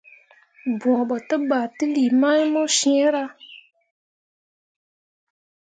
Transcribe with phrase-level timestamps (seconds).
[0.79, 3.23] Bõo ɓo te ba teli mamu ciira.